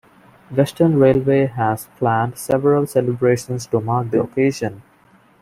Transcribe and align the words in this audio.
Western 0.49 0.95
Railway 0.97 1.45
has 1.45 1.85
planned 1.99 2.35
several 2.35 2.87
celebrations 2.87 3.67
to 3.67 3.79
mark 3.79 4.09
the 4.09 4.23
occasion. 4.23 4.81